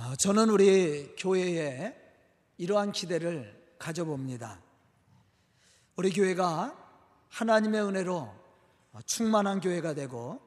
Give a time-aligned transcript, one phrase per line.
[0.00, 1.92] 아, 저는 우리 교회에
[2.56, 4.62] 이러한 기대를 가져봅니다.
[5.96, 6.72] 우리 교회가
[7.30, 8.32] 하나님의 은혜로
[9.06, 10.40] 충만한 교회가 되고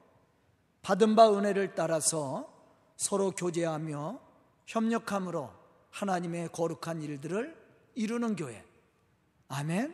[0.83, 2.49] 받은 바 은혜를 따라서
[2.95, 4.21] 서로 교제하며
[4.67, 5.51] 협력함으로
[5.89, 7.53] 하나님의 거룩한 일들을
[7.95, 8.63] 이루는 교회.
[9.49, 9.93] 아멘.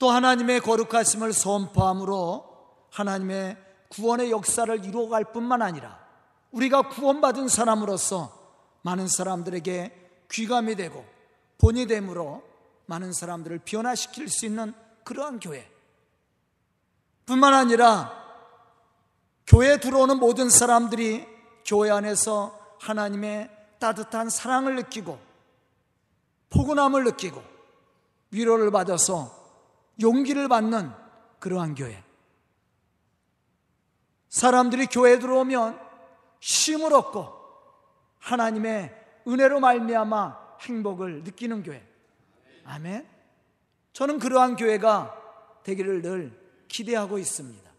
[0.00, 3.56] 또 하나님의 거룩하심을 선포함으로 하나님의
[3.90, 6.05] 구원의 역사를 이루어갈 뿐만 아니라
[6.52, 8.32] 우리가 구원받은 사람으로서
[8.82, 11.04] 많은 사람들에게 귀감이 되고
[11.58, 12.42] 본이 됨으로
[12.86, 14.72] 많은 사람들을 변화시킬 수 있는
[15.04, 15.70] 그러한 교회.
[17.26, 18.12] 뿐만 아니라
[19.46, 21.26] 교회에 들어오는 모든 사람들이
[21.64, 25.18] 교회 안에서 하나님의 따뜻한 사랑을 느끼고
[26.50, 27.42] 포근함을 느끼고
[28.30, 29.34] 위로를 받아서
[30.00, 30.92] 용기를 받는
[31.38, 32.02] 그러한 교회.
[34.28, 35.85] 사람들이 교회에 들어오면
[36.40, 37.32] 쉼을 얻고
[38.18, 38.94] 하나님의
[39.26, 41.86] 은혜로 말미암아 행복을 느끼는 교회.
[42.64, 43.08] 아멘.
[43.92, 47.70] 저는 그러한 교회가 되기를 늘 기대하고 있습니다.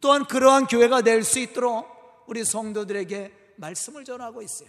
[0.00, 4.68] 또한 그러한 교회가 될 수 있도록 우리 성도들에게 말씀을 전하고 있어요.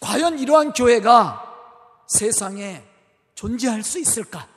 [0.00, 1.48] 과연 이러한 교회가
[2.08, 2.84] 세상에
[3.34, 4.48] 존재할 수 있을까?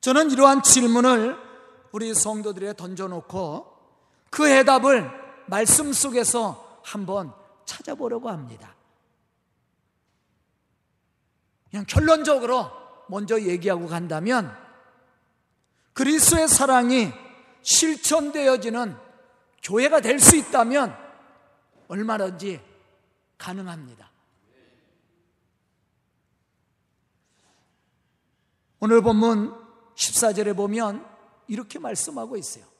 [0.00, 1.36] 저는 이러한 질문을
[1.92, 3.75] 우리 성도들에 던져놓고
[4.36, 5.10] 그 해답을
[5.46, 7.32] 말씀 속에서 한번
[7.64, 8.76] 찾아보려고 합니다.
[11.70, 12.70] 그냥 결론적으로
[13.08, 14.54] 먼저 얘기하고 간다면
[15.94, 17.14] 그리스도의 사랑이
[17.62, 18.94] 실천되어지는
[19.62, 20.94] 교회가 될 수 있다면
[21.88, 22.60] 얼마든지
[23.38, 24.10] 가능합니다.
[28.80, 29.54] 오늘 본문
[29.94, 31.08] 14절에 보면
[31.48, 32.75] 이렇게 말씀하고 있어요.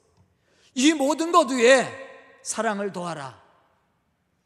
[0.76, 3.42] 이 모든 것 위에 사랑을 도하라.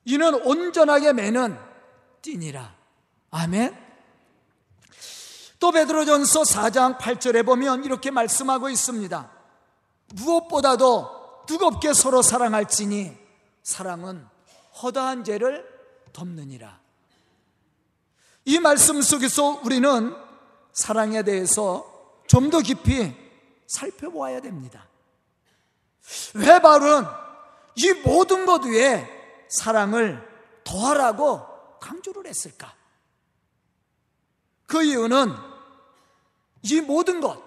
[0.04, 1.58] 이는 온전하게 매는
[2.22, 2.74] 띠니라.
[3.32, 3.76] 아멘.
[5.58, 9.30] 또 베드로전서 4장 8절에 보면 이렇게 말씀하고 있습니다.
[10.14, 13.16] 무엇보다도 뜨겁게 서로 사랑할지니
[13.64, 14.24] 사랑은
[14.82, 15.66] 허다한 죄를
[16.12, 16.80] 덮느니라.
[18.44, 20.14] 이 말씀 속에서 우리는
[20.72, 21.86] 사랑에 대해서
[22.28, 23.12] 좀 더 깊이
[23.66, 24.89] 살펴보아야 됩니다.
[26.34, 27.04] 왜 바울은
[27.76, 30.28] 이 모든 것 위에 사랑을
[30.64, 32.72] 더하라고 강조를 했을까?
[34.66, 35.34] 그 이유는
[36.62, 37.42] 이 모든 것,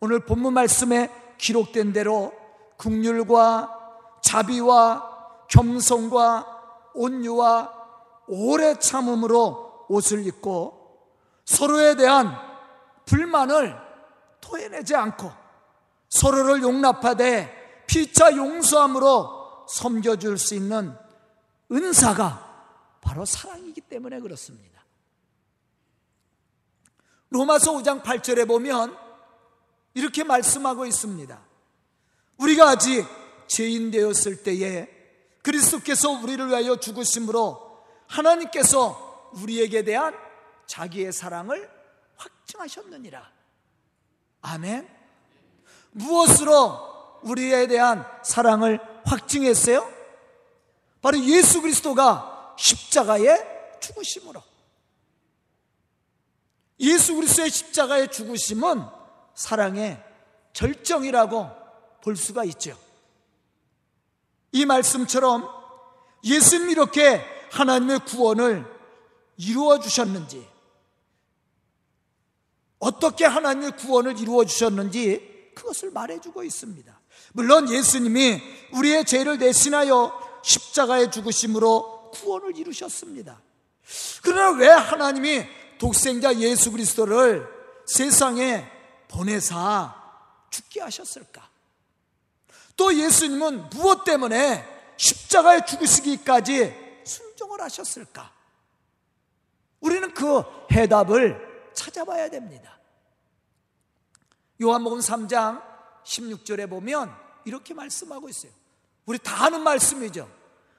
[0.00, 2.32] 오늘 본문 말씀에 기록된 대로
[2.76, 3.74] 국률과
[4.22, 7.72] 자비와 겸손과 온유와
[8.26, 10.78] 오래 참음으로 옷을 입고
[11.44, 12.36] 서로에 대한
[13.06, 13.76] 불만을
[14.40, 15.30] 토해내지 않고
[16.08, 17.57] 서로를 용납하되
[17.88, 20.94] 피차 용서함으로 섬겨줄 수 있는
[21.72, 24.84] 은사가 바로 사랑이기 때문에 그렇습니다.
[27.30, 28.96] 로마서 5장 8절에 보면
[29.94, 31.38] 이렇게 말씀하고 있습니다.
[32.38, 33.04] 우리가 아직
[33.48, 34.88] 죄인 되었을 때에
[35.42, 40.14] 그리스도께서 우리를 위하여 죽으심으로 하나님께서 우리에게 대한
[40.66, 41.70] 자기의 사랑을
[42.16, 43.30] 확증하셨느니라.
[44.42, 44.88] 아멘.
[45.92, 46.87] 무엇으로
[47.22, 49.88] 우리에 대한 사랑을 확증했어요?
[51.00, 54.42] 바로 예수 그리스도가 십자가에 죽으심으로.
[56.80, 58.84] 예수 그리스도의 십자가의 죽으심은
[59.34, 60.02] 사랑의
[60.52, 61.50] 절정이라고
[62.02, 62.78] 볼 수가 있죠.
[64.52, 65.48] 이 말씀처럼
[66.24, 68.64] 예수님 이렇게 하나님의 구원을
[69.36, 70.48] 이루어 주셨는지,
[72.78, 76.97] 어떻게 하나님의 구원을 이루어 주셨는지 그것을 말해주고 있습니다.
[77.32, 78.40] 물론 예수님이
[78.72, 83.40] 우리의 죄를 대신하여 십자가에 죽으심으로 구원을 이루셨습니다.
[84.22, 85.46] 그러나 왜 하나님이
[85.78, 87.48] 독생자 예수 그리스도를
[87.86, 88.66] 세상에
[89.08, 89.94] 보내사
[90.50, 91.48] 죽게 하셨을까?
[92.76, 94.64] 또 예수님은 무엇 때문에
[94.96, 98.32] 십자가에 죽으시기까지 순종을 하셨을까?
[99.80, 100.42] 우리는 그
[100.72, 102.78] 해답을 찾아봐야 됩니다.
[104.60, 105.62] 요한복음 3장
[106.04, 107.14] 16절에 보면
[107.44, 108.52] 이렇게 말씀하고 있어요.
[109.06, 110.30] 우리 다 아는 말씀이죠.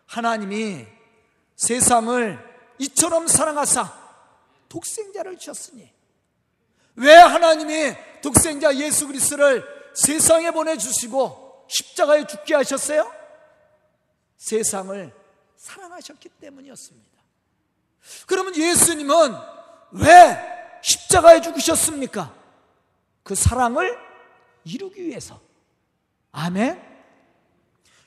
[0.06, 0.86] 하나님이
[1.56, 2.50] 세상을
[2.80, 3.92] 이처럼 사랑하사
[4.70, 5.92] 독생자를 주셨으니
[6.96, 9.64] 왜 하나님이 독생자 예수 그리스도를
[9.96, 13.12] 세상에 보내 주시고 십자가에 죽게 하셨어요?
[14.38, 15.14] 세상을
[15.58, 17.10] 사랑하셨기 때문이었습니다.
[18.26, 19.36] 그러면 예수님은
[19.92, 22.34] 왜 십자가에 죽으셨습니까?
[23.24, 24.09] 그 사랑을
[24.70, 25.40] 이루기 위해서.
[26.32, 26.82] 아멘.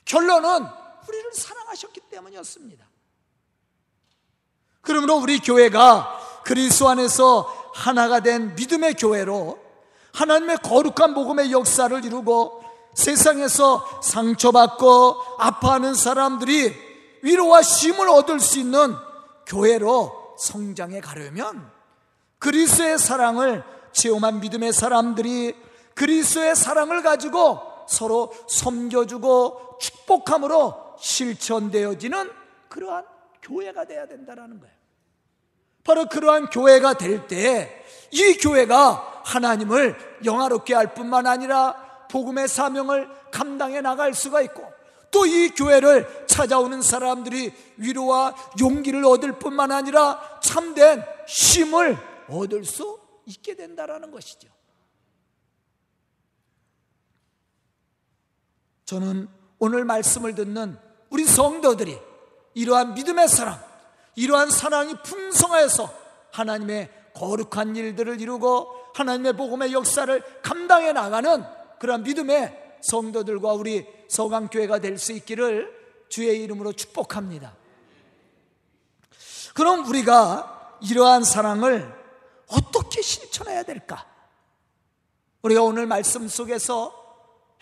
[0.05, 0.65] 결론은
[1.07, 2.85] 우리를 사랑하셨기 때문이었습니다.
[4.81, 9.59] 그러므로 우리 교회가 그리스도 안에서 하나가 된 믿음의 교회로
[10.13, 12.63] 하나님의 거룩한 복음의 역사를 이루고
[12.93, 16.75] 세상에서 상처받고 아파하는 사람들이
[17.23, 18.95] 위로와 쉼을 얻을 수 있는
[19.47, 21.71] 교회로 성장해 가려면
[22.39, 23.63] 그리스의 사랑을
[23.93, 25.55] 체험한 믿음의 사람들이
[25.95, 32.31] 그리스의 사랑을 가지고 서로 섬겨주고 축복함으로 실천되어지는
[32.69, 33.05] 그러한
[33.41, 34.73] 교회가 돼야 된다는 거예요.
[35.83, 43.81] 바로 그러한 교회가 될 때 이 교회가 하나님을 영화롭게 할 뿐만 아니라 복음의 사명을 감당해
[43.81, 44.63] 나갈 수가 있고
[45.09, 51.97] 또 이 교회를 찾아오는 사람들이 위로와 용기를 얻을 뿐만 아니라 참된 쉼을
[52.29, 54.47] 얻을 수 있게 된다라는 것이죠.
[58.93, 60.77] 저는 오늘 말씀을 듣는
[61.09, 61.99] 우리 성도들이
[62.53, 63.59] 이러한 믿음의 사랑,
[64.15, 65.91] 이러한 사랑이 풍성하여서
[66.31, 71.43] 하나님의 거룩한 일들을 이루고 하나님의 복음의 역사를 감당해 나가는
[71.79, 77.55] 그러한 믿음의 성도들과 우리 서강교회가 될 수 있기를 주의 이름으로 축복합니다.
[79.55, 81.91] 그럼 우리가 이러한 사랑을
[82.45, 84.05] 어떻게 실천해야 될까?
[85.41, 87.02] 우리가 오늘 말씀 속에서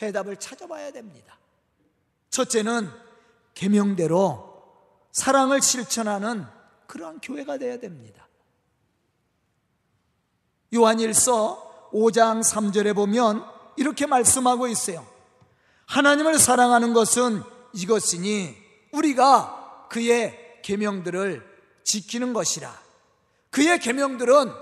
[0.07, 1.37] 해답을 찾아봐야 됩니다.
[2.29, 2.89] 첫째는
[3.53, 4.51] 계명대로
[5.11, 6.45] 사랑을 실천하는
[6.87, 8.27] 그러한 교회가 되어야 됩니다.
[10.73, 13.45] 요한일서 5장 3절에 보면
[13.75, 15.05] 이렇게 말씀하고 있어요.
[15.85, 17.43] 하나님을 사랑하는 것은
[17.73, 18.55] 이것이니
[18.93, 21.45] 우리가 그의 계명들을
[21.83, 22.73] 지키는 것이라.
[23.49, 24.53] 그의 계명들은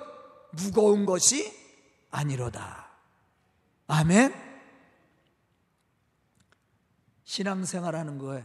[0.52, 1.54] 무거운 것이
[2.10, 2.90] 아니로다.
[3.88, 4.49] 아멘.
[7.30, 8.44] 신앙생활 하는 거에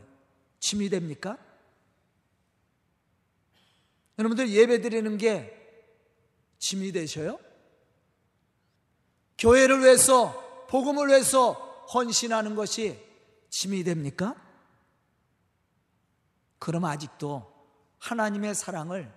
[0.61, 1.39] 침이 됩니까?
[4.19, 5.59] 여러분들 예배 드리는 게
[6.59, 7.41] 짐이 되셔요?
[9.39, 11.53] 교회를 위해서, 복음을 위해서
[11.95, 13.03] 헌신하는 것이
[13.49, 14.37] 짐이 됩니까?
[16.59, 17.51] 그럼 아직도
[18.01, 19.11] 하나님의 사랑을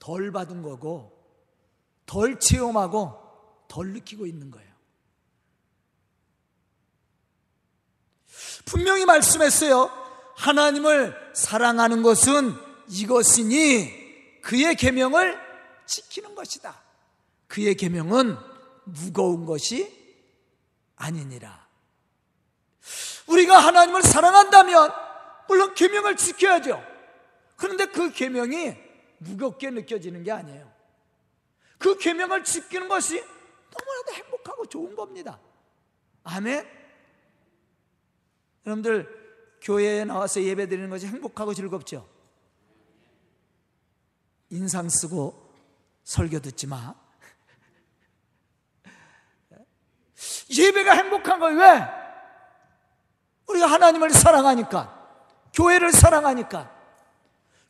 [0.00, 1.16] 덜 받은 거고,
[2.04, 4.73] 덜 체험하고, 덜 느끼고 있는 거예요.
[8.64, 9.90] 분명히 말씀했어요.
[10.36, 12.54] 하나님을 사랑하는 것은
[12.88, 15.38] 이것이니 그의 계명을
[15.86, 16.82] 지키는 것이다.
[17.46, 18.36] 그의 계명은
[18.84, 19.92] 무거운 것이
[20.96, 21.66] 아니니라.
[23.26, 24.92] 우리가 하나님을 사랑한다면
[25.48, 26.82] 물론 계명을 지켜야죠.
[27.56, 28.76] 그런데 그 계명이
[29.18, 30.70] 무겁게 느껴지는 게 아니에요.
[31.78, 35.38] 그 계명을 지키는 것이 너무나도 행복하고 좋은 겁니다.
[36.24, 36.83] 아멘.
[38.66, 39.24] 여러분들
[39.60, 42.08] 교회에 나와서 예배 드리는 것이 행복하고 즐겁죠?
[44.50, 45.52] 인상 쓰고
[46.04, 46.94] 설교 듣지 마.
[50.56, 51.58] 예배가 행복한 거예요.
[51.58, 52.04] 왜?
[53.46, 55.02] 우리가 하나님을 사랑하니까.
[55.54, 56.74] 교회를 사랑하니까.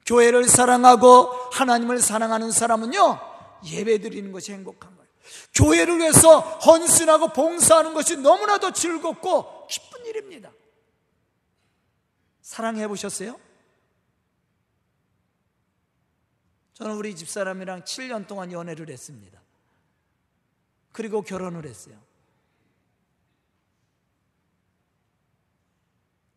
[0.07, 3.19] 교회를 사랑하고 하나님을 사랑하는 사람은요,
[3.65, 5.11] 예배 드리는 것이 행복한 거예요.
[5.55, 10.51] 교회를 위해서 헌신하고 봉사하는 것이 너무나도 즐겁고 기쁜 일입니다.
[12.45, 13.41] 사랑해 보셨어요?
[16.75, 19.41] 저는 우리 집사람이랑 7년 동안 연애를 했습니다.
[20.93, 21.99] 그리고 결혼을 했어요.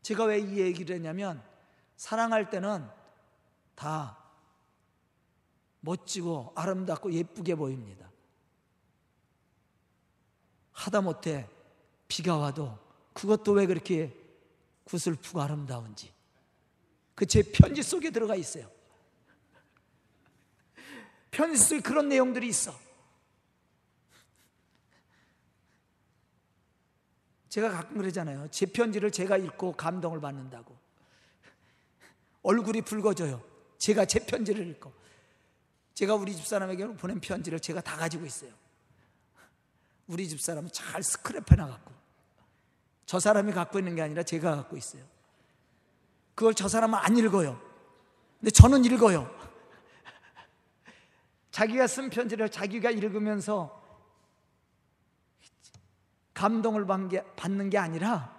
[0.01, 1.43] 제가 왜 이 얘기를 했냐면
[1.97, 2.89] 사랑할 때는
[3.75, 4.17] 다
[5.81, 8.09] 멋지고 아름답고 예쁘게 보입니다.
[10.71, 11.49] 하다못해
[12.07, 12.79] 비가 와도
[13.13, 14.26] 그것도 왜 그렇게
[14.87, 16.13] 구슬프고 아름다운지
[17.13, 18.69] 그 제 편지 속에 들어가 있어요.
[21.31, 22.79] 편지 속에 그런 내용들이 있어.
[27.49, 28.47] 제가 가끔 그러잖아요.
[28.51, 30.77] 제 편지를 제가 읽고 감동을 받는다고.
[32.43, 33.43] 얼굴이 붉어져요.
[33.79, 34.93] 제가 제 편지를 읽고.
[35.95, 38.53] 제가 우리 집사람에게 보낸 편지를 제가 다 가지고 있어요.
[40.05, 41.96] 우리 집사람은 잘 스크랩 해놔갖고.
[43.07, 45.01] 저 사람이 갖고 있는 게 아니라 제가 갖고 있어요.
[46.35, 47.59] 그걸 저 사람은 안 읽어요.
[48.37, 49.33] 근데 저는 읽어요.
[51.49, 53.81] 자기가 쓴 편지를 자기가 읽으면서
[56.33, 58.35] 감동을 받는 게 아니라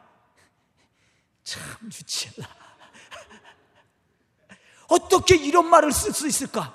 [1.43, 2.47] 참 유치하다.
[4.91, 6.75] 어떻게 이런 말을 쓸 수 있을까?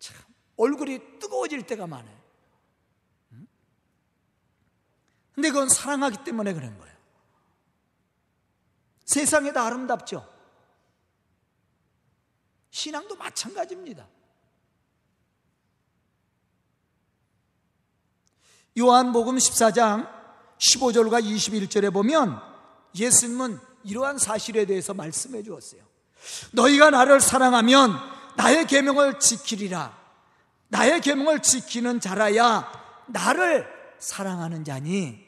[0.00, 0.16] 참
[0.56, 2.18] 얼굴이 뜨거워질 때가 많아요.
[5.38, 6.96] 근데 그건 사랑하기 때문에 그런 거예요.
[9.04, 10.28] 세상에 다 아름답죠.
[12.70, 14.04] 신앙도 마찬가지입니다.
[18.76, 20.12] 요한복음 14장
[20.58, 22.42] 15절과 21절에 보면
[22.96, 25.82] 예수님은 이러한 사실에 대해서 말씀해 주었어요.
[26.50, 27.96] 너희가 나를 사랑하면
[28.36, 29.96] 나의 계명을 지키리라.
[30.66, 35.27] 나의 계명을 지키는 자라야 나를 사랑하는 자니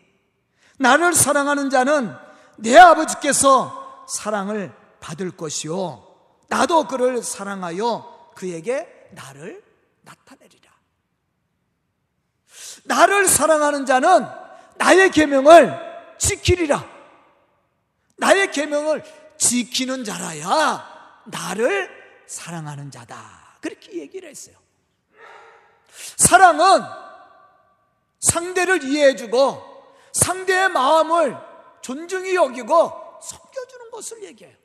[0.81, 2.17] 나를 사랑하는 자는
[2.57, 6.07] 내 아버지께서 사랑을 받을 것이요
[6.49, 9.63] 나도 그를 사랑하여 그에게 나를
[10.03, 10.73] 나타내리라.
[12.85, 14.27] 나를 사랑하는 자는
[14.77, 16.83] 나의 계명을 지키리라.
[18.17, 19.05] 나의 계명을
[19.37, 21.91] 지키는 자라야 나를
[22.27, 23.59] 사랑하는 자다.
[23.61, 24.57] 그렇게 얘기를 했어요.
[26.17, 26.83] 사랑은
[28.21, 29.70] 상대를 이해해주고
[30.13, 31.37] 상대의 마음을
[31.83, 34.57] 존중히 여기고 섬겨주는 것을 얘기해요.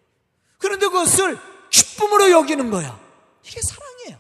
[0.58, 3.00] 그런데 그것을 기쁨으로 여기는 거야.
[3.44, 4.18] 이게 사랑이에요.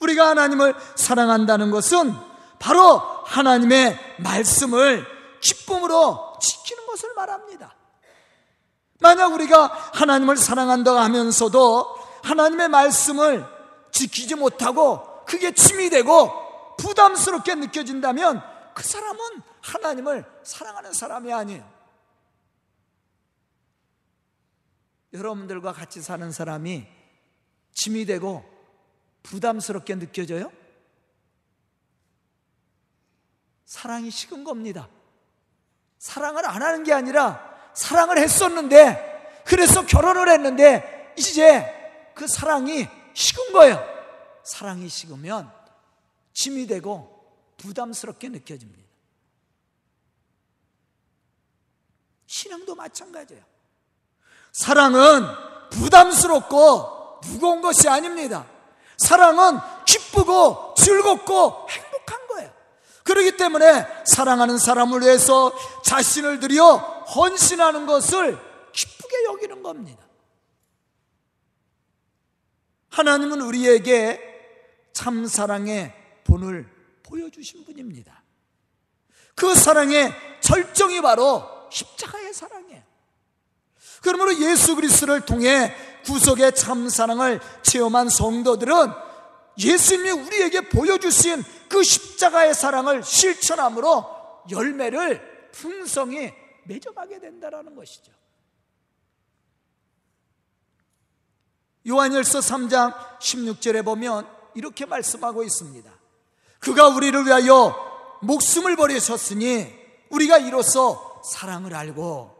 [0.00, 2.14] 우리가 하나님을 사랑한다는 것은
[2.58, 5.06] 바로 하나님의 말씀을
[5.40, 7.74] 기쁨으로 지키는 것을 말합니다.
[8.98, 13.46] 만약 우리가 하나님을 사랑한다 하면서도 하나님의 말씀을
[13.92, 16.45] 지키지 못하고 그게 침이 되고
[16.78, 18.42] 부담스럽게 느껴진다면
[18.74, 21.76] 그 사람은 하나님을 사랑하는 사람이 아니에요.
[25.12, 26.86] 여러분들과 같이 사는 사람이
[27.72, 28.44] 짐이 되고
[29.22, 30.52] 부담스럽게 느껴져요?
[33.64, 34.88] 사랑이 식은 겁니다.
[35.98, 43.82] 사랑을 안 하는 게 아니라 사랑을 했었는데 그래서 결혼을 했는데 이제 그 사랑이 식은 거예요.
[44.44, 45.50] 사랑이 식으면
[46.36, 47.24] 짐이 되고
[47.56, 48.84] 부담스럽게 느껴집니다.
[52.26, 53.42] 신앙도 마찬가지예요.
[54.52, 55.26] 사랑은
[55.70, 58.46] 부담스럽고 무거운 것이 아닙니다.
[58.98, 62.52] 사랑은 기쁘고 즐겁고 행복한 거예요.
[63.04, 65.52] 그렇기 때문에 사랑하는 사람을 위해서
[65.84, 66.76] 자신을 들여
[67.14, 68.38] 헌신하는 것을
[68.72, 70.04] 기쁘게 여기는 겁니다.
[72.90, 74.20] 하나님은 우리에게
[74.92, 76.05] 참 사랑의
[76.36, 76.68] 본을
[77.02, 78.22] 보여주신 분입니다.
[79.34, 82.82] 그 사랑의 절정이 바로 십자가의 사랑이에요.
[84.02, 85.74] 그러므로 예수 그리스도를 통해
[86.04, 88.72] 구속의 참 사랑을 체험한 성도들은
[89.58, 96.32] 예수님이 우리에게 보여주신 그 십자가의 사랑을 실천함으로 열매를 풍성히
[96.64, 98.12] 맺어가게 된다는 것이죠.
[101.88, 105.95] 요한일서 3장 16절에 보면 이렇게 말씀하고 있습니다.
[106.66, 109.72] 그가 우리를 위하여 목숨을 버리셨으니
[110.10, 112.34] 우리가 이로써 사랑을 알고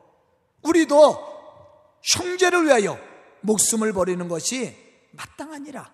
[0.62, 2.98] 우리도 형제를 위하여
[3.42, 4.76] 목숨을 버리는 것이
[5.12, 5.92] 마땅하니라.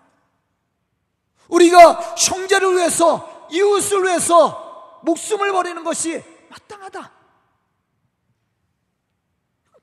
[1.47, 7.11] 우리가 형제를 위해서 이웃을 위해서 목숨을 버리는 것이 마땅하다.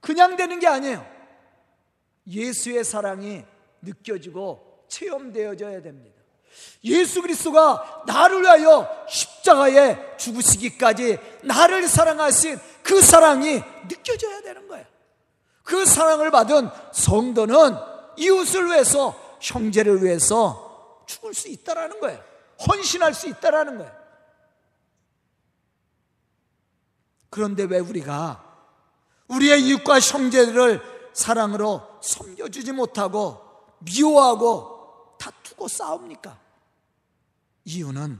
[0.00, 1.06] 그냥 되는 게 아니에요.
[2.26, 3.44] 예수의 사랑이
[3.80, 6.19] 느껴지고 체험되어져야 됩니다.
[6.84, 14.86] 예수 그리스도가 나를 위하여 십자가에 죽으시기까지 나를 사랑하신 그 사랑이 느껴져야 되는 거예요.
[15.62, 17.76] 그 사랑을 받은 성도는
[18.16, 22.22] 이웃을 위해서 형제를 위해서 죽을 수 있다라는 거예요.
[22.66, 24.00] 헌신할 수 있다라는 거예요.
[27.30, 28.44] 그런데 왜 우리가
[29.28, 33.40] 우리의 이웃과 형제들을 사랑으로 섬겨주지 못하고
[33.78, 34.79] 미워하고
[35.20, 36.40] 다투고 싸웁니까?
[37.64, 38.18] 이유는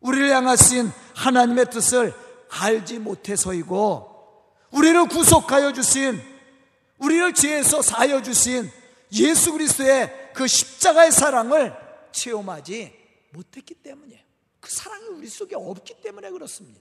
[0.00, 2.14] 우리를 향하신 하나님의 뜻을
[2.50, 6.20] 알지 못해서이고 우리를 구속하여 주신
[6.98, 8.70] 우리를 죄에서 사여 주신
[9.12, 11.74] 예수 그리스도의 그 십자가의 사랑을
[12.12, 12.94] 체험하지
[13.32, 14.22] 못했기 때문이에요.
[14.60, 16.80] 그 사랑이 우리 속에 없기 때문에 그렇습니다.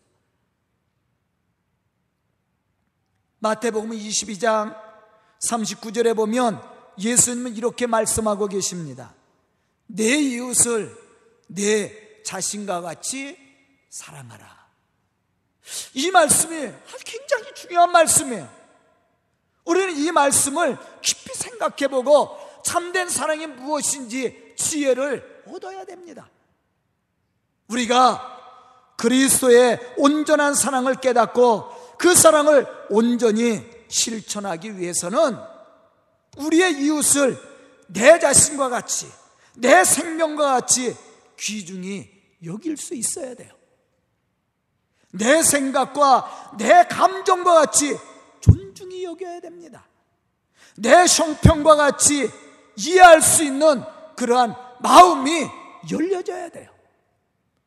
[3.40, 4.76] 마태복음 22장
[5.40, 6.62] 39절에 보면
[7.00, 9.17] 예수님은 이렇게 말씀하고 계십니다.
[9.88, 10.96] 내 이웃을
[11.48, 13.38] 내 자신과 같이
[13.90, 14.68] 사랑하라.
[15.94, 16.72] 이 말씀이
[17.04, 18.58] 굉장히 중요한 말씀이에요.
[19.66, 26.30] 우리는 이 말씀을 깊이 생각해 보고 참된 사랑이 무엇인지 지혜를 얻어야 됩니다.
[27.68, 28.36] 우리가
[28.98, 35.38] 그리스도의 온전한 사랑을 깨닫고 그 사랑을 온전히 실천하기 위해서는
[36.38, 37.38] 우리의 이웃을
[37.88, 39.12] 내 자신과 같이
[39.58, 40.96] 내 생명과 같이
[41.38, 42.10] 귀중히
[42.44, 43.54] 여길 수 있어야 돼요.
[45.12, 47.98] 내 생각과 내 감정과 같이
[49.08, 49.88] 여겨야 됩니다.
[50.76, 52.30] 내 형편과 같이
[52.76, 53.84] 이해할 수 있는
[54.16, 55.48] 그러한 마음이
[55.92, 56.72] 열려져야 돼요.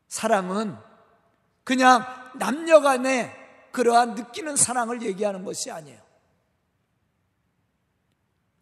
[0.07, 0.77] 사랑은
[1.63, 2.05] 그냥
[2.35, 3.31] 남녀 간의
[3.71, 6.01] 그러한 느끼는 사랑을 얘기하는 것이 아니에요.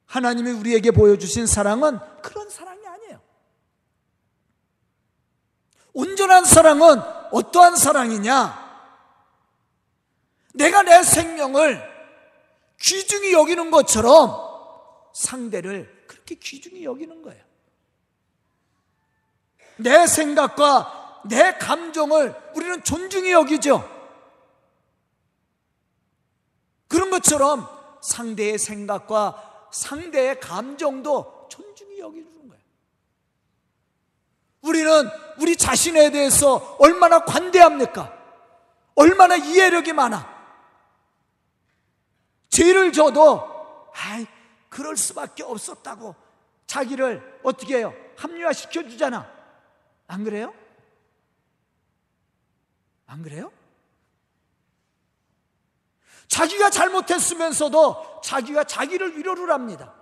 [0.06, 3.22] 하나님이 우리에게 보여주신 사랑은 그런 사랑이 아니에요.
[6.00, 7.02] 온전한 사랑은
[7.34, 8.70] 어떠한 사랑이냐?
[10.54, 11.84] 내가 내 생명을
[12.80, 14.34] 귀중히 여기는 것처럼
[15.14, 17.44] 상대를 그렇게 귀중히 여기는 거예요.
[19.76, 23.84] 내 생각과 내 감정을 우리는 존중히 여기죠.
[26.88, 27.68] 그런 것처럼
[28.02, 32.39] 상대의 생각과 상대의 감정도 존중히 여기는.
[34.62, 38.14] 우리는 우리 자신에 대해서 얼마나 관대합니까?
[38.96, 40.38] 얼마나 이해력이 많아?
[42.50, 44.26] 죄를 져도, 아이,
[44.70, 46.16] 그럴 수밖에 없었다고
[46.68, 47.94] 자기를 어떻게 해요?
[48.18, 49.30] 합리화시켜 주잖아.
[50.08, 50.54] 안 그래요?
[53.06, 53.52] 안 그래요?
[56.28, 59.94] 자기가 잘못했으면서도 자기가 자기를 위로를 합니다.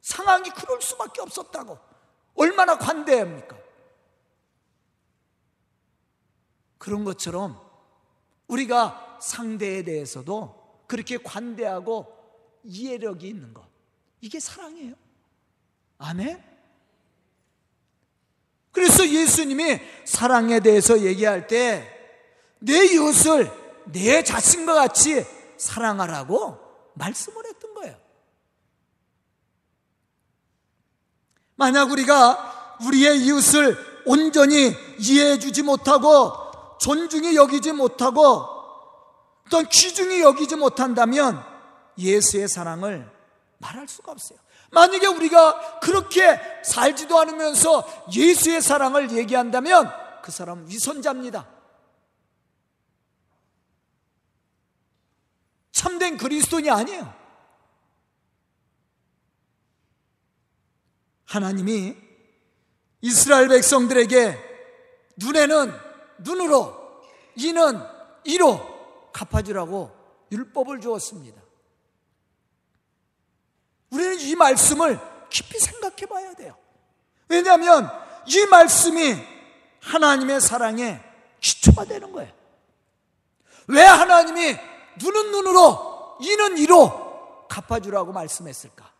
[0.00, 1.91] 상황이 그럴 수밖에 없었다고.
[2.34, 3.56] 얼마나 관대합니까?
[6.78, 7.60] 그런 것처럼
[8.48, 12.06] 우리가 상대에 대해서도 그렇게 관대하고
[12.64, 13.64] 이해력이 있는 것.
[14.20, 14.94] 이게 사랑이에요.
[15.98, 16.42] 아멘?
[18.72, 21.92] 그래서 예수님이 사랑에 대해서 얘기할 때
[22.62, 23.50] 내 이웃을
[23.86, 25.24] 내 자신과 같이
[25.56, 26.58] 사랑하라고
[26.94, 27.51] 말씀을 거예요.
[31.62, 36.32] 만약 우리가 우리의 이웃을 온전히 이해해 주지 못하고
[36.80, 38.48] 존중히 여기지 못하고
[39.48, 41.40] 또 귀중히 여기지 못한다면
[41.96, 43.08] 예수의 사랑을
[43.58, 44.40] 말할 수가 없어요.
[44.72, 49.88] 만약에 우리가 그렇게 살지도 않으면서 예수의 사랑을 얘기한다면
[50.20, 51.46] 그 사람은 위선자입니다.
[55.70, 57.21] 참된 그리스도인이 아니에요.
[61.32, 61.96] 하나님이
[63.00, 64.38] 이스라엘 백성들에게
[65.16, 65.72] 눈에는
[66.18, 67.02] 눈으로,
[67.36, 67.80] 이는
[68.24, 69.90] 이로 갚아주라고
[70.30, 71.40] 율법을 주었습니다.
[73.90, 76.54] 우리는 이 말씀을 깊이 생각해 봐야 돼요.
[77.28, 77.90] 왜냐하면
[78.26, 79.16] 이 말씀이
[79.80, 81.02] 하나님의 사랑의
[81.40, 82.30] 기초가 되는 거예요.
[83.68, 84.58] 왜 하나님이
[85.00, 88.91] 눈은 눈으로, 이는 이로 갚아주라고 말씀했을까?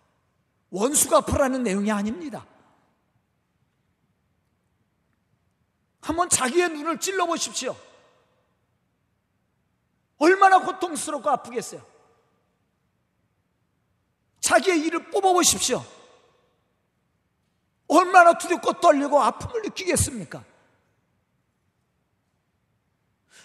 [0.73, 2.47] 원수 갚으라는 내용이 아닙니다.
[6.01, 7.77] 한번 자기의 눈을 찔러 보십시오.
[10.17, 11.87] 얼마나 고통스럽고 아프겠어요.
[14.41, 15.85] 자기의 일을 뽑아 보십시오.
[17.87, 20.43] 얼마나 두렵고 떨리고 아픔을 느끼겠습니까?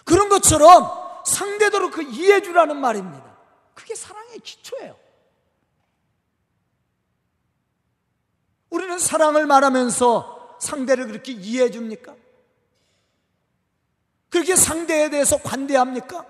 [0.04, 3.36] 그런 것처럼 상대도록 그 이해해 주라는 말입니다.
[3.74, 5.07] 그게 사랑의 기초예요.
[8.70, 12.14] 우리는 사랑을 말하면서 상대를 그렇게 이해해 줍니까?
[14.30, 16.26] 그렇게 상대에 대해서 관대합니까?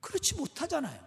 [0.00, 1.00] 그렇지 못하잖아요.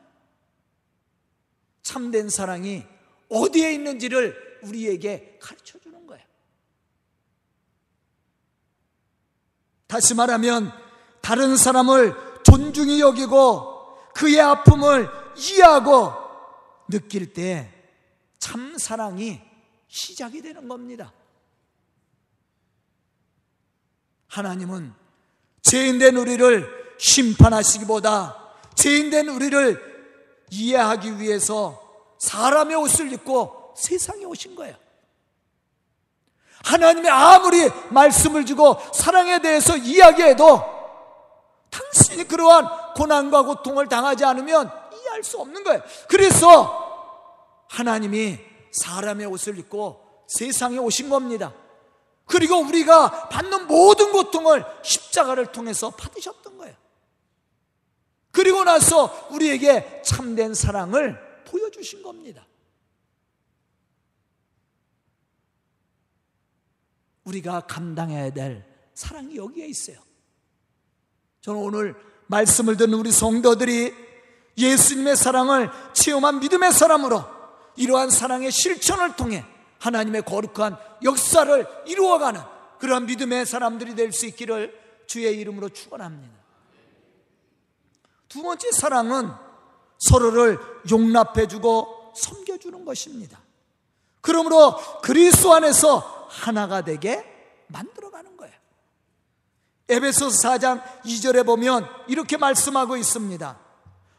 [1.83, 2.85] 참된 사랑이
[3.29, 6.23] 어디에 있는지를 우리에게 가르쳐 주는 거예요.
[9.87, 10.71] 다시 말하면
[11.21, 16.13] 다른 사람을 존중히 여기고 그의 아픔을 이해하고
[16.89, 17.74] 느낄 때
[18.39, 19.41] 참 사랑이
[19.87, 21.13] 시작이 되는 겁니다.
[24.27, 24.93] 하나님은
[25.61, 29.95] 죄인된 우리를 심판하시기보다 죄인된 우리를
[30.51, 31.81] 이해하기 위해서
[32.19, 34.75] 사람의 옷을 입고 세상에 오신 거예요.
[36.63, 40.75] 하나님이 아무리 말씀을 주고 사랑에 대해서 이야기해도
[41.69, 45.81] 당신이 그러한 고난과 고통을 당하지 않으면 이해할 수 없는 거예요.
[46.07, 46.84] 그래서
[47.75, 48.39] 하나님이
[48.71, 51.53] 사람의 옷을 입고 세상에 오신 겁니다.
[52.25, 56.75] 그리고 우리가 받는 모든 고통을 십자가를 통해서 받으셨던 거예요.
[58.31, 62.47] 그리고 나서 우리에게 참된 사랑을 보여주신 겁니다.
[67.25, 69.97] 우리가 감당해야 될 사랑이 여기에 있어요.
[71.41, 71.95] 저는 오늘
[72.27, 73.93] 말씀을 듣는 우리 성도들이
[74.57, 77.34] 예수님의 사랑을 체험한 믿음의 사람으로
[77.75, 79.45] 이러한 사랑의 실천을 통해
[79.79, 82.41] 하나님의 거룩한 역사를 이루어가는
[82.79, 86.35] 그러한 믿음의 사람들이 될 수 있기를 주의 이름으로 축원합니다.
[88.27, 89.31] 두 번째 사랑은
[89.99, 90.59] 서로를
[90.91, 93.39] 용납해 주고 섬겨 주는 것입니다.
[94.21, 97.23] 그러므로 그리스도 안에서 하나가 되게
[97.67, 98.53] 만들어 가는 거예요.
[99.87, 103.59] 에베소서 4장 2절에 보면 이렇게 말씀하고 있습니다.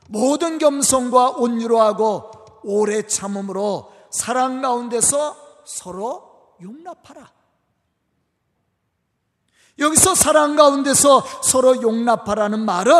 [0.09, 2.31] 모든 겸손과 온유로 하고
[2.67, 7.33] 오래 참음으로 사랑 가운데서 서로 용납하라.
[9.79, 12.93] 여기서 사랑 가운데서 서로 용납하라는 말은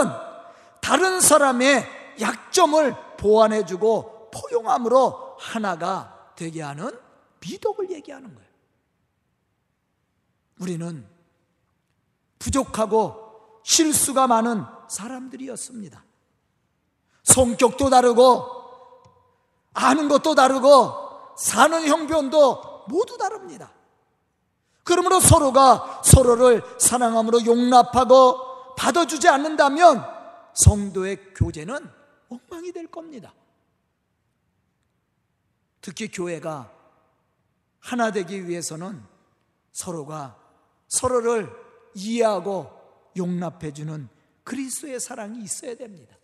[0.81, 1.85] 다른 사람의
[2.21, 6.97] 약점을 보완해주고 포용함으로 하나가 되게 하는
[7.41, 8.51] 미덕을 얘기하는 거예요.
[10.61, 11.07] 우리는
[12.39, 16.05] 부족하고 실수가 많은 사람들이었습니다.
[17.25, 18.56] 성격도 다르고,
[19.77, 23.73] 아는 것도 다르고, 사는 형편도 모두 다릅니다.
[24.83, 30.05] 그러므로 서로가 서로를 사랑함으로 용납하고 받아주지 않는다면
[30.55, 31.91] 성도의 교제는
[32.29, 33.35] 엉망이 될 겁니다.
[35.81, 36.73] 특히 교회가
[37.81, 39.03] 하나 되기 위해서는
[39.73, 40.37] 서로가
[40.89, 41.51] 서로를
[41.95, 42.71] 이해하고
[43.17, 44.09] 용납해주는
[44.45, 46.17] 그리스도의 사랑이 있어야 됩니다.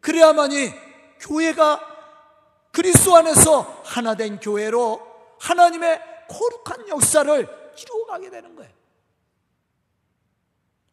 [0.00, 0.72] 그래야만이
[1.20, 1.91] 교회가
[2.72, 5.00] 그리스도 안에서 하나 된 교회로
[5.38, 8.72] 하나님의 거룩한 역사를 이루어가게 되는 거예요.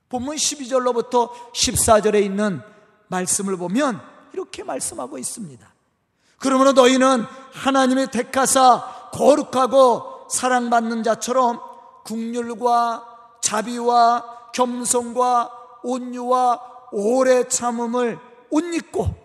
[0.10, 2.62] 본문 12절로부터 14절에 있는
[3.08, 4.02] 말씀을 보면
[4.34, 5.74] 이렇게 말씀하고 있습니다.
[6.38, 11.60] 그러므로 너희는 하나님의 택하사 거룩하고 사랑받는 자처럼
[12.04, 19.16] 국률과 자비와 겸손과 온유와 오래 참음을 옷 입고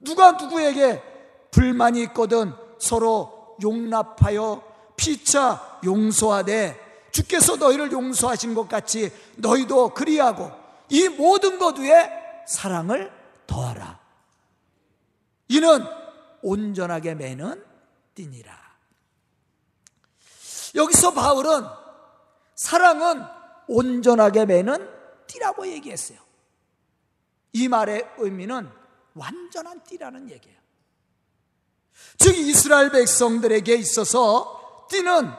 [0.00, 1.13] 누가 누구에게
[1.54, 10.50] 불만이 있거든 서로 용납하여 피차 용서하되 주께서 너희를 용서하신 것 같이 너희도 그리하고
[10.88, 12.10] 이 모든 것 위에
[12.48, 13.12] 사랑을
[13.46, 14.00] 더하라.
[15.48, 15.84] 이는
[16.42, 17.64] 온전하게 매는
[18.16, 18.52] 띠니라.
[20.74, 21.62] 여기서 바울은
[22.56, 23.22] 사랑은
[23.68, 24.90] 온전하게 매는
[25.28, 26.18] 띠라고 얘기했어요.
[27.52, 28.68] 이 말의 의미는
[29.14, 30.63] 완전한 띠라는 얘기예요.
[32.18, 35.30] 즉 이스라엘 백성들에게 있어서 띠는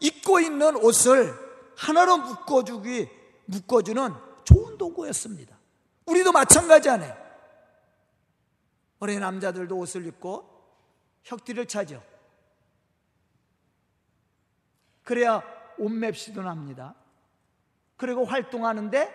[0.00, 1.34] 입고 있는 옷을
[1.76, 3.08] 하나로 묶어주기
[3.46, 5.58] 묶어주는 좋은 도구였습니다.
[6.06, 7.16] 우리도 마찬가지하네.
[9.00, 10.48] 어린 남자들도 옷을 입고
[11.24, 12.02] 혁띠를 차죠.
[15.02, 15.42] 그래야
[15.78, 16.94] 옷맵시도 납니다.
[17.96, 19.12] 그리고 활동하는데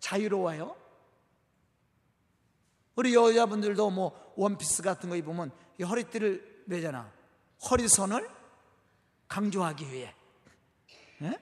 [0.00, 0.76] 자유로워요.
[2.96, 7.10] 우리 여자분들도 뭐 원피스 같은 거 입으면 허리띠를 매잖아.
[7.70, 8.28] 허리선을
[9.28, 10.14] 강조하기 위해.
[11.22, 11.38] 예?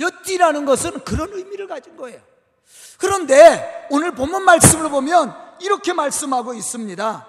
[0.00, 2.20] 여띠라는 것은 그런 의미를 가진 거예요.
[2.98, 7.26] 그런데 오늘 본문 말씀을 보면 이렇게 말씀하고 있습니다.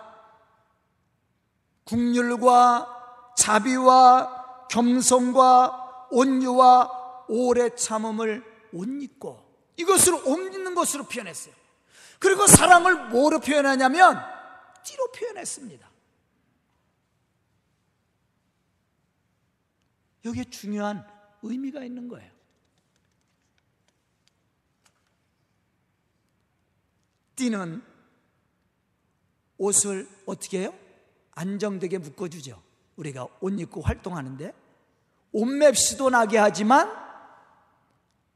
[1.84, 9.40] 국률과 자비와 겸손과 온유와 오래 참음을 옷 입고
[9.78, 11.59] 이것을 옷 입는 것으로 표현했어요.
[12.20, 14.22] 그리고 사랑을 뭐로 표현하냐면
[14.84, 15.90] 띠로 표현했습니다.
[20.26, 21.08] 여기에 중요한
[21.42, 22.30] 의미가 있는 거예요.
[27.38, 27.82] 띠는
[29.58, 30.74] 옷을 어떻게 해요?
[31.32, 32.62] 안정되게 묶어주죠.
[32.98, 34.54] 우리가 옷 입고 활동하는데
[35.32, 36.92] 옷맵시도 나게 하지만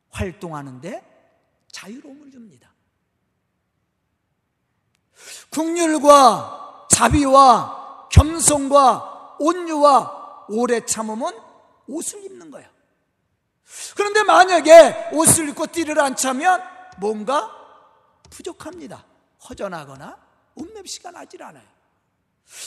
[0.10, 2.73] 활동하는데 자유로움을 줍니다.
[5.50, 11.32] 국률과 자비와 겸손과 온유와 오래 참음은
[11.88, 12.66] 옷을 입는 거야.
[13.96, 16.62] 그런데 만약에 옷을 입고 띠를 안 차면
[16.98, 17.52] 뭔가
[18.30, 19.04] 부족합니다.
[19.50, 20.18] 허전하거나
[20.60, 21.64] 음맵시가 나질 않아요.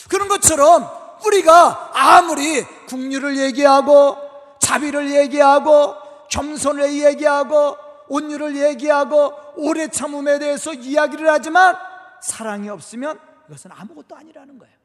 [0.09, 0.89] 그런 것처럼
[1.25, 4.17] 우리가 아무리 국류를 얘기하고
[4.59, 5.95] 자비를 얘기하고
[6.29, 7.77] 겸손을 얘기하고
[8.09, 11.77] 온유를 얘기하고 오래 참음에 대해서 이야기를 하지만
[12.21, 14.75] 사랑이 없으면 이것은 아무것도 아니라는 거예요.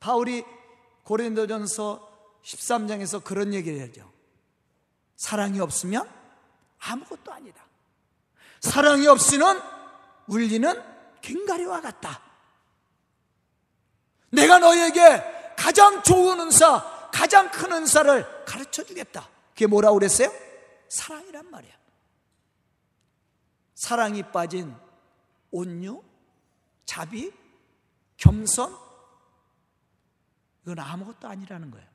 [0.00, 0.44] 바울이
[1.04, 4.10] 고린도전서 13장에서 그런 얘기를 하죠.
[5.16, 6.08] 사랑이 없으면
[6.80, 7.64] 아무것도 아니다.
[8.60, 9.60] 사랑이 없이는
[10.26, 10.82] 울리는
[11.20, 12.20] 갱가리와 같다.
[14.30, 19.28] 내가 너에게 가장 좋은 은사, 가장 큰 은사를 가르쳐 주겠다.
[19.50, 20.32] 그게 뭐라고 그랬어요?
[20.88, 21.72] 사랑이란 말이야.
[23.74, 24.74] 사랑이 빠진
[25.52, 26.02] 온유,
[26.84, 27.32] 자비,
[28.16, 28.76] 겸손,
[30.62, 31.86] 이건 아무것도 아니라는 거예요.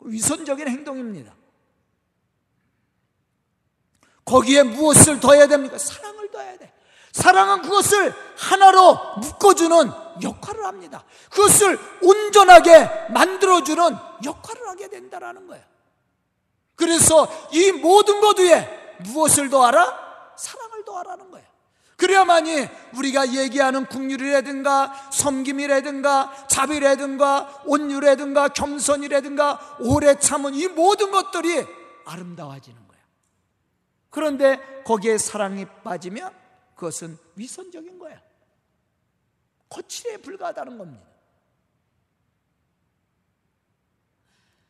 [0.00, 1.34] 위선적인 행동입니다.
[4.24, 5.78] 거기에 무엇을 더해야 됩니까?
[5.78, 6.72] 사랑을 더해야 돼.
[7.12, 9.90] 사랑은 그것을 하나로 묶어주는
[10.22, 11.04] 역할을 합니다.
[11.30, 15.64] 그것을 온전하게 만들어주는 역할을 하게 된다는 거예요.
[16.76, 20.34] 그래서 이 모든 것 위에 무엇을 더하라?
[20.36, 21.46] 사랑을 더하라는 거예요.
[21.98, 31.66] 그래야만이 우리가 얘기하는 국률이라든가 섬김이라든가 자비라든가 온유라든가 겸손이라든가 오래 참은 이 모든 것들이
[32.06, 33.04] 아름다워지는 거예요.
[34.10, 36.32] 그런데 거기에 사랑이 빠지면
[36.76, 38.16] 그것은 위선적인 거예요.
[39.68, 41.04] 거칠에 불과하다는 겁니다.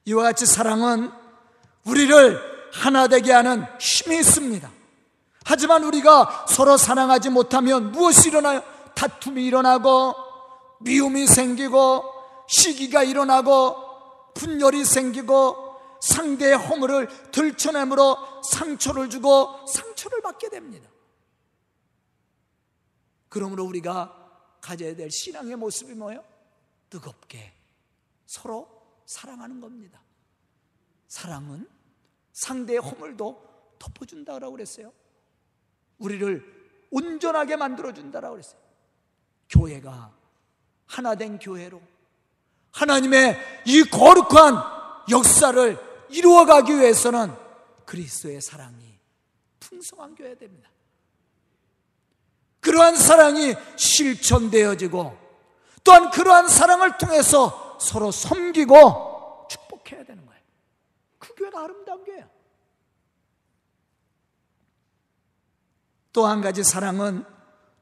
[0.07, 1.13] 이와 같이 사랑은
[1.85, 4.78] 우리를 하나 되게 하는 힘이 있습니다.
[5.49, 8.63] 하지만 우리가 서로 사랑하지 못하면 무엇이 일어나요?
[8.95, 10.15] 다툼이 일어나고
[10.81, 12.05] 미움이 생기고
[12.47, 20.87] 시기가 일어나고 분열이 생기고 상대의 허물을 들춰내므로 상처를 주고 상처를 받게 됩니다.
[23.31, 26.23] 그러므로 우리가 가져야 될 신앙의 모습이 뭐예요?
[26.91, 27.55] 뜨겁게
[28.27, 28.69] 서로
[29.07, 29.99] 사랑하는 겁니다.
[31.07, 31.67] 사랑은
[32.35, 34.93] 상대의 허물도 덮어준다고 그랬어요.
[35.99, 36.59] 우리를
[36.91, 38.61] 온전하게 만들어 준다라고 그랬어요.
[39.51, 40.13] 교회가
[40.87, 41.81] 하나 된 교회로
[42.73, 44.55] 하나님의 이 거룩한
[45.11, 45.79] 역사를
[46.11, 47.35] 이루어 가기 위해서는
[47.85, 48.99] 그리스도의 사랑이
[49.61, 50.71] 풍성한 교회 됩니다.
[52.61, 55.17] 그러한 사랑이 실천되어지고
[55.85, 60.43] 또한 그러한 사랑을 통해서 서로 섬기고 축복해야 되는 거예요.
[61.19, 62.38] 그 교회가 아름다운 교회예요.
[66.19, 67.25] 또 한 가지 사랑은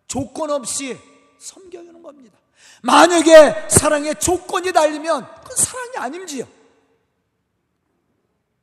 [0.07, 1.01] 조건 없이
[1.39, 2.39] 섬겨주는 겁니다.
[2.83, 6.47] 만약에 사랑에 조건이 달리면 그건 사랑이 아님지요.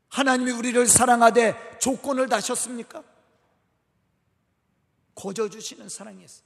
[0.10, 3.04] 하나님이 우리를 사랑하되 조건을 다셨습니까?
[5.16, 6.46] 거저 주시는 사랑이었어요.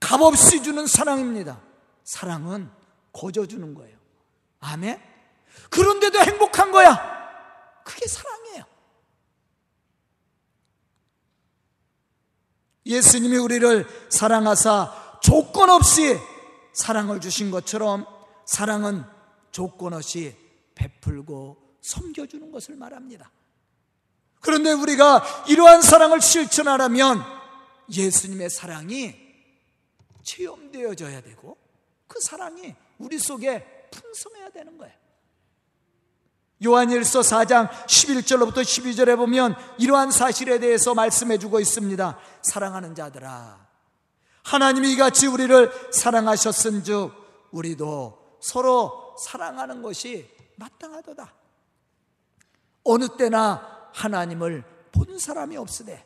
[0.00, 1.62] 값없이 주는 사랑입니다.
[2.02, 2.68] 사랑은
[3.12, 3.96] 거저 주는 거예요.
[4.58, 5.00] 아멘?
[5.70, 6.96] 그런데도 행복한 거야.
[7.84, 8.45] 그게 사랑이에요.
[12.86, 16.16] 예수님이 우리를 사랑하사 조건 없이
[16.72, 18.06] 사랑을 주신 것처럼
[18.46, 19.04] 사랑은
[19.50, 20.36] 조건 없이
[20.74, 23.30] 베풀고 섬겨주는 것을 말합니다.
[24.40, 27.20] 그런데 우리가 이러한 사랑을 실천하려면
[27.92, 29.14] 예수님의 사랑이
[30.22, 31.56] 체험되어져야 되고
[32.06, 34.94] 그 사랑이 우리 속에 풍성해야 되는 거예요.
[36.64, 42.18] 요한일서 4장 11절로부터 12절에 보면 이러한 사실에 대해서 말씀해 주고 있습니다.
[42.42, 43.66] 사랑하는 자들아
[44.42, 51.34] 하나님이 이같이 우리를 사랑하셨은즉 우리도 서로 사랑하는 것이 마땅하도다.
[52.84, 56.04] 어느 때나 하나님을 본 사람이 없으되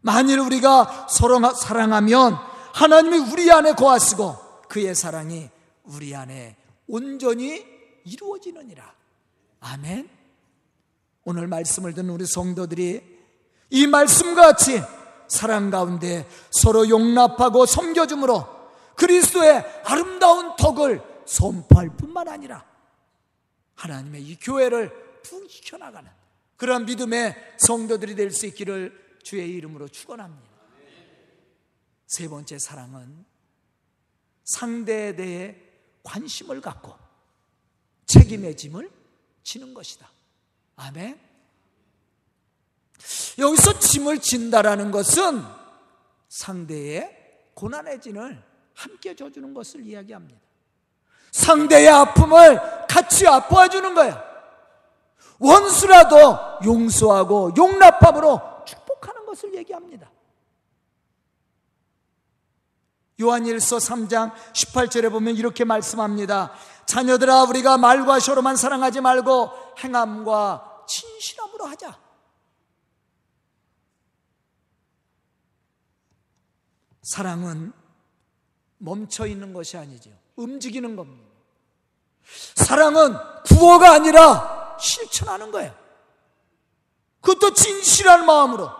[0.00, 2.38] 만일 우리가 서로 사랑하면
[2.74, 4.36] 하나님이 우리 안에 거하시고
[4.68, 5.50] 그의 사랑이
[5.84, 7.66] 우리 안에 온전히
[8.04, 9.01] 이루어지느니라.
[9.62, 10.08] 아멘.
[11.24, 13.00] 오늘 말씀을 듣는 우리 성도들이
[13.70, 14.82] 이 말씀과 같이
[15.28, 18.44] 사랑 가운데 서로 용납하고 섬겨줌으로
[18.96, 22.64] 그리스도의 아름다운 덕을 선포할 뿐만 아니라
[23.76, 26.10] 하나님의 이 교회를 부흥시켜 나가는
[26.56, 30.50] 그런 믿음의 성도들이 될 수 있기를 주의 이름으로 축원합니다.
[32.08, 33.24] 세 번째 사랑은
[34.44, 35.56] 상대에 대해
[36.02, 36.94] 관심을 갖고
[38.06, 38.90] 책임의 짐을
[39.42, 40.08] 지는 것이다.
[40.76, 41.18] 아멘.
[43.38, 45.42] 여기서 짐을 진다라는 것은
[46.28, 48.42] 상대의 고난의 진을
[48.74, 50.40] 함께 져주는 것을 이야기합니다.
[51.32, 54.22] 상대의 아픔을 같이 아파해 주는 거예요.
[55.38, 56.16] 원수라도
[56.64, 60.10] 용서하고 용납함으로 축복하는 것을 얘기합니다.
[63.20, 66.52] 요한일서 3장 18절에 보면 이렇게 말씀합니다.
[66.86, 71.98] 자녀들아 우리가 말과 쇼로만 사랑하지 말고 행함과 진실함으로 하자.
[77.02, 77.72] 사랑은
[78.78, 80.10] 멈춰 있는 것이 아니죠.
[80.36, 81.30] 움직이는 겁니다.
[82.54, 83.14] 사랑은
[83.44, 85.74] 구호가 아니라 실천하는 거예요.
[87.20, 88.70] 그것도 진실한 마음으로.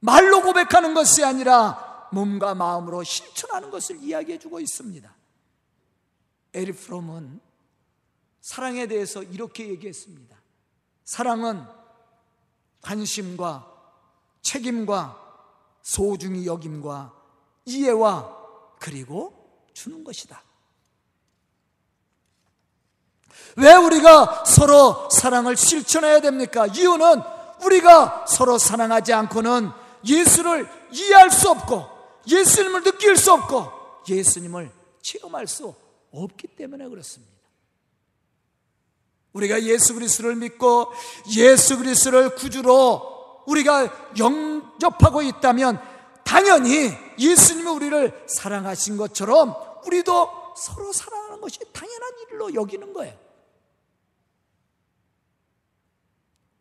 [0.00, 5.14] 말로 고백하는 것이 아니라 몸과 마음으로 실천하는 것을 이야기해 주고 있습니다.
[6.54, 7.40] 에리 프롬은
[8.40, 10.36] 사랑에 대해서 이렇게 얘기했습니다.
[11.04, 11.64] 사랑은
[12.82, 13.66] 관심과
[14.42, 15.20] 책임과
[15.82, 17.12] 소중히 여김과
[17.66, 18.36] 이해와
[18.78, 20.42] 그리고 주는 것이다.
[23.56, 26.66] 왜 우리가 서로 사랑을 실천해야 됩니까?
[26.66, 27.22] 이유는
[27.64, 29.70] 우리가 서로 사랑하지 않고는
[30.04, 31.86] 예수를 이해할 수 없고
[32.26, 33.70] 예수님을 느낄 수 없고
[34.08, 34.70] 예수님을
[35.02, 35.66] 체험할 수
[36.10, 37.32] 없기 때문에 그렇습니다.
[39.32, 40.92] 우리가 예수 그리스도를 믿고
[41.36, 45.80] 예수 그리스도를 구주로 우리가 영접하고 있다면
[46.24, 49.54] 당연히 예수님이 우리를 사랑하신 것처럼
[49.86, 53.16] 우리도 서로 사랑하는 것이 당연한 일로 여기는 거예요.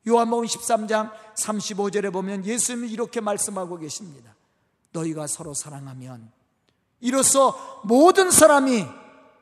[0.07, 4.35] 요한복음 13장 35절에 보면 예수님이 이렇게 말씀하고 계십니다.
[4.91, 6.31] 너희가 서로 사랑하면
[6.99, 8.85] 이로써 모든 사람이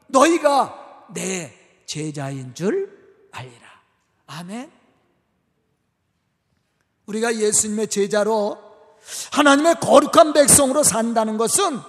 [0.07, 1.53] 너희가 내
[1.85, 3.67] 제자인 줄 알리라.
[4.27, 4.71] 아멘.
[7.05, 8.57] 우리가 예수님의 제자로
[9.31, 11.79] 하나님의 거룩한 백성으로 산다는 것은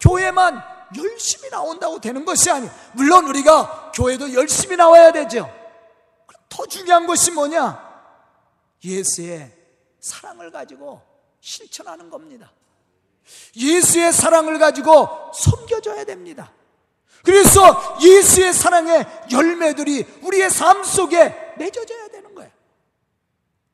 [0.00, 0.62] 교회만
[0.96, 5.50] 열심히 나온다고 되는 것이 아니 물론 우리가 교회도 열심히 나와야 되죠.
[6.48, 7.92] 더 중요한 것이 뭐냐?
[8.84, 9.56] 예수의
[10.00, 11.00] 사랑을 가지고
[11.40, 12.50] 실천하는 겁니다.
[13.56, 16.52] 예수의 사랑을 가지고 섬겨줘야 됩니다.
[17.24, 22.50] 그래서 예수의 사랑의 열매들이 우리의 삶 속에 맺어져야 되는 거예요.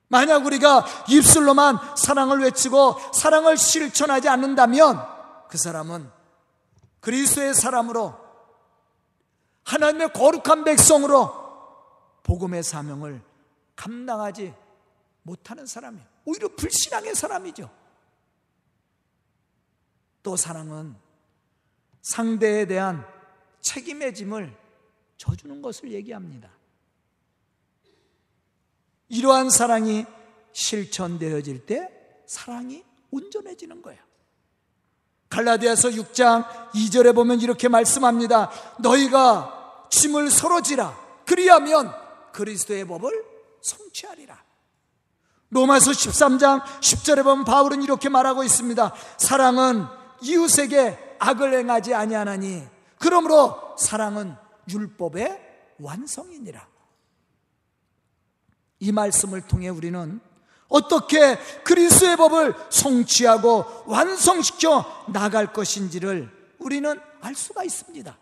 [0.09, 5.07] 만약 우리가 입술로만 사랑을 외치고 사랑을 실천하지 않는다면
[5.49, 6.11] 그 사람은
[7.01, 8.15] 그리스도의 사람으로
[9.65, 11.49] 하나님의 거룩한 백성으로
[12.23, 13.23] 복음의 사명을
[13.77, 14.55] 감당하지
[15.23, 16.07] 못하는 사람이에요.
[16.25, 17.71] 오히려 불신앙의 사람이죠.
[20.23, 20.97] 또 사랑은
[22.03, 23.07] 상대에 대한
[23.61, 24.57] 책임의 짐을
[25.17, 26.51] 져주는 것을 얘기합니다.
[29.09, 30.05] 이러한 사랑이
[30.53, 31.89] 실천되어질 때
[32.27, 34.01] 사랑이 온전해지는 거예요.
[35.29, 38.51] 갈라디아서 6장 2절에 보면 이렇게 말씀합니다.
[38.81, 40.99] 너희가 짐을 서로 지라.
[41.27, 41.93] 그리하면
[42.33, 43.25] 그리스도의 법을
[43.61, 44.43] 성취하리라.
[45.51, 48.95] 로마서 13장 10절에 보면 바울은 이렇게 말하고 있습니다.
[49.17, 49.87] 사랑은
[50.23, 54.35] 이웃에게 악을 행하지 아니하나니 그러므로 사랑은
[54.69, 55.49] 율법의
[55.81, 56.67] 완성이니라.
[58.81, 60.21] 이 말씀을 통해 우리는
[60.69, 68.17] 어떻게 그리스의 법을 성취하고 완성시켜 나갈 것인지를 우리는 알 수가 있습니다.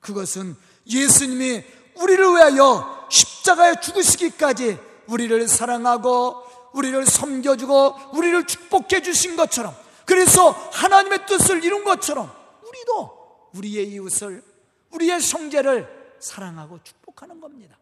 [0.00, 1.64] 그것은 예수님이
[1.96, 9.74] 우리를 위하여 십자가에 죽으시기까지 우리를 사랑하고 우리를 섬겨주고 우리를 축복해 주신 것처럼
[10.06, 12.32] 그래서 하나님의 뜻을 이룬 것처럼
[12.66, 13.21] 우리도
[13.54, 14.42] 우리의 이웃을
[14.90, 17.78] 우리의 형제를 사랑하고 축복하는 겁니다.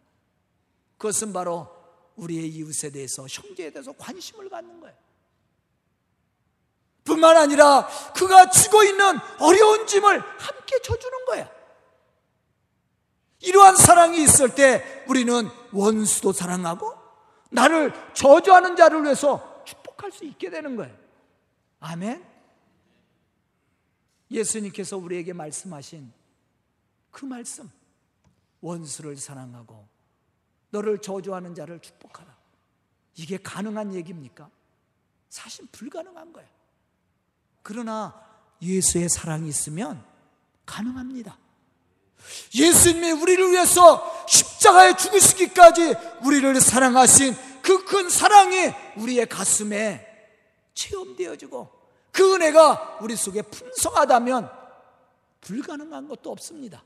[0.97, 1.69] 그것은 바로
[2.17, 4.97] 우리의 이웃에 대해서 형제에 대해서 관심을 갖는 거예요.
[7.05, 11.49] 뿐만 아니라 그가 쥐고 있는 어려운 짐을 함께 져주는 거예요.
[13.41, 16.95] 이러한 사랑이 있을 때 우리는 원수도 사랑하고
[17.51, 20.95] 나를 저주하는 자를 위해서 축복할 수 있게 되는 거예요.
[21.81, 22.30] 아멘.
[24.31, 26.13] 예수님께서 우리에게 말씀하신
[27.11, 27.71] 그 말씀,
[28.61, 29.89] 원수를 사랑하고
[30.71, 32.37] 너를 저주하는 자를 축복하라.
[33.17, 34.49] 이게 가능한 얘기입니까?
[35.29, 36.49] 사실 불가능한 거예요.
[37.63, 38.15] 그러나
[38.63, 40.05] 예수의 사랑이 있으면
[40.67, 41.37] 가능합니다.
[42.55, 50.07] 예수님이 우리를 위해서 십자가에 죽으시기까지 우리를 사랑하신 그 큰 사랑이 우리의 가슴에
[50.75, 51.69] 체험되어지고
[52.13, 54.51] 그 은혜가 우리 속에 풍성하다면
[55.41, 56.85] 불가능한 것도 없습니다.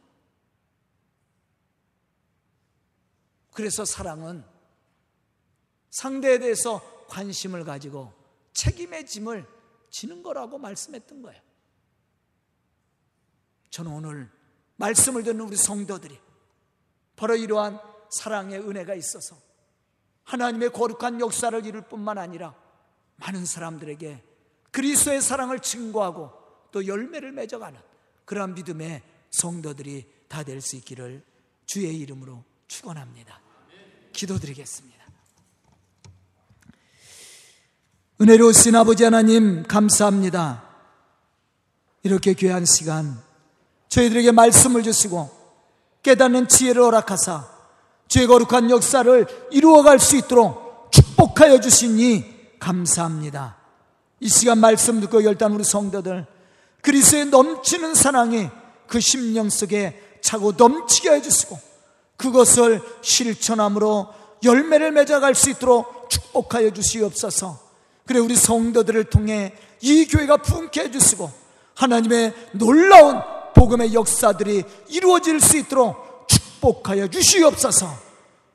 [3.53, 4.45] 그래서 사랑은
[5.91, 8.13] 상대에 대해서 관심을 가지고
[8.53, 9.47] 책임의 짐을
[9.91, 11.41] 지는 거라고 말씀했던 거예요.
[13.71, 14.31] 저는 오늘
[14.77, 16.19] 말씀을 듣는 우리 성도들이
[17.17, 19.37] 바로 이러한 사랑의 은혜가 있어서
[20.25, 22.55] 하나님의 거룩한 역사를 이룰 뿐만 아니라
[23.17, 24.34] 많은 사람들에게
[24.75, 26.33] 그리스도의 사랑을 증거하고
[26.73, 27.79] 또 열매를 맺어가는
[28.25, 31.23] 그러한 믿음의 성도들이 다 될 수 있기를
[31.65, 33.41] 주의 이름으로 축원합니다.
[34.13, 35.05] 기도드리겠습니다.
[38.21, 40.65] 은혜로우신 아버지 하나님 감사합니다.
[42.03, 43.23] 이렇게 귀한 시간
[43.89, 45.31] 저희들에게 말씀을 주시고
[46.03, 47.49] 깨닫는 지혜를 허락하사
[48.09, 53.64] 죄 거룩한 역사를 이루어갈 수 있도록 축복하여 주시니 감사합니다.
[54.21, 56.27] 이 시간 말씀 듣고 열단 우리 성도들
[56.83, 58.49] 그리스의 넘치는 사랑이
[58.87, 61.59] 그 심령 속에 차고 넘치게 해주시고
[62.17, 64.09] 그것을 실천함으로
[64.43, 67.59] 열매를 맺어갈 수 있도록 축복하여 주시옵소서.
[68.07, 71.31] 그래 우리 성도들을 통해 이 교회가 분케 해주시고
[71.75, 73.21] 하나님의 놀라운
[73.55, 77.89] 복음의 역사들이 이루어질 수 있도록 축복하여 주시옵소서.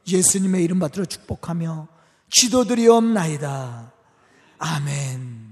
[0.08, 1.88] 예수님의 이름 받들어 축복하며
[2.32, 3.92] 기도드리옵나이다.
[4.60, 5.49] 아멘.